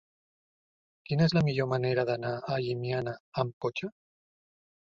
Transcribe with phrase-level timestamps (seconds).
[1.09, 3.15] Quina és la millor manera d'anar a Llimiana
[3.45, 3.93] amb cotxe?